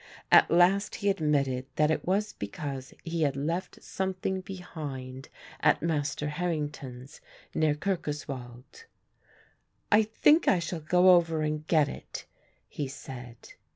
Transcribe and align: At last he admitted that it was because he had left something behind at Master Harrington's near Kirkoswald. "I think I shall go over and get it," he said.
At 0.31 0.49
last 0.49 0.95
he 0.95 1.11
admitted 1.11 1.67
that 1.75 1.91
it 1.91 2.07
was 2.07 2.33
because 2.33 2.95
he 3.03 3.21
had 3.21 3.35
left 3.35 3.83
something 3.83 4.41
behind 4.41 5.29
at 5.59 5.83
Master 5.83 6.27
Harrington's 6.29 7.21
near 7.53 7.75
Kirkoswald. 7.75 8.85
"I 9.91 10.01
think 10.01 10.47
I 10.47 10.57
shall 10.57 10.79
go 10.79 11.11
over 11.11 11.43
and 11.43 11.67
get 11.67 11.87
it," 11.87 12.25
he 12.67 12.87
said. 12.87 13.53